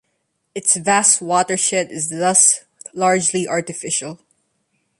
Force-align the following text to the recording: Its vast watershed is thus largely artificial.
Its 0.55 0.77
vast 0.77 1.21
watershed 1.21 1.91
is 1.91 2.09
thus 2.09 2.61
largely 2.95 3.47
artificial. 3.47 4.19